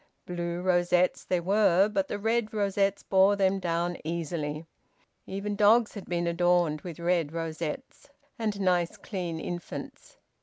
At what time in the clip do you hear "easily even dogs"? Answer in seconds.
4.03-5.93